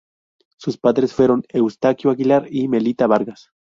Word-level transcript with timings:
Sus 0.57 0.79
padres 0.79 1.13
fueron 1.13 1.43
Eustaquio 1.49 2.09
Aguilar 2.09 2.47
y 2.49 2.67
Melita 2.67 3.05
Vargas. 3.05 3.51